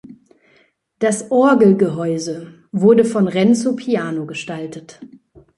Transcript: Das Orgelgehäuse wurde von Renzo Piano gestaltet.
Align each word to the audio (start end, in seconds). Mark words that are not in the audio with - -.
Das 0.97 1.29
Orgelgehäuse 1.29 2.55
wurde 2.71 3.05
von 3.05 3.27
Renzo 3.27 3.75
Piano 3.75 4.25
gestaltet. 4.25 4.99